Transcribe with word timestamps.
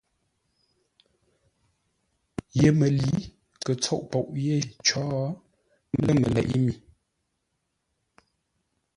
YEMƏLǏ 2.59 3.11
kə 3.65 3.73
tsôʼ 3.83 4.01
poʼ 4.11 4.27
yé 4.45 4.55
có, 4.85 5.03
lə̂ 6.03 6.13
məleʼé 6.21 6.57
mi. 6.65 6.73